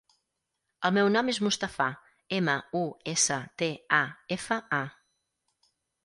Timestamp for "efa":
4.37-4.57